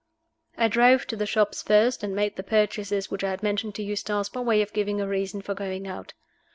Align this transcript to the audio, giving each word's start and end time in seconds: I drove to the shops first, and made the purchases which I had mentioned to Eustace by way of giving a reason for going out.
I 0.57 0.67
drove 0.67 1.05
to 1.09 1.15
the 1.15 1.27
shops 1.27 1.61
first, 1.61 2.01
and 2.01 2.15
made 2.15 2.35
the 2.35 2.41
purchases 2.41 3.11
which 3.11 3.23
I 3.23 3.29
had 3.29 3.43
mentioned 3.43 3.75
to 3.75 3.83
Eustace 3.83 4.29
by 4.29 4.39
way 4.41 4.63
of 4.63 4.73
giving 4.73 4.99
a 4.99 5.07
reason 5.07 5.43
for 5.43 5.53
going 5.53 5.87
out. 5.87 6.15